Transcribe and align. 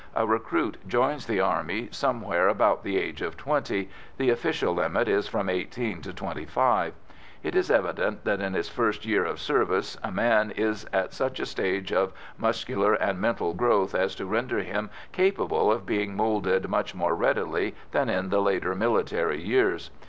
A 0.15 0.25
recruit 0.25 0.77
joins 0.87 1.27
the 1.27 1.41
army 1.41 1.87
somewhere 1.91 2.47
about 2.47 2.83
the 2.83 2.97
age 2.97 3.21
of 3.21 3.37
twenty 3.37 3.87
the 4.17 4.31
official 4.31 4.73
limit 4.73 5.07
is 5.07 5.27
from 5.27 5.47
eighteen 5.47 6.01
to 6.01 6.11
twenty 6.11 6.43
five; 6.43 6.95
it 7.43 7.55
is 7.55 7.69
evident 7.69 8.23
that 8.25 8.41
in 8.41 8.55
his 8.55 8.67
first 8.67 9.05
year 9.05 9.23
of 9.23 9.39
service 9.39 9.99
a 10.03 10.09
man 10.11 10.49
is 10.49 10.87
at 10.91 11.13
such 11.13 11.39
a 11.39 11.45
stage 11.45 11.93
of 11.93 12.13
muscular 12.35 12.95
and 12.95 13.21
mental 13.21 13.53
growth 13.53 13.93
as 13.93 14.15
to 14.15 14.25
render 14.25 14.57
him 14.63 14.89
capable 15.11 15.71
of 15.71 15.85
being 15.85 16.15
moulded 16.15 16.67
much 16.67 16.95
more 16.95 17.13
readily 17.13 17.75
than 17.91 18.09
in 18.09 18.29
the 18.29 18.41
later 18.41 18.73
military 18.73 19.39
years. 19.43 19.91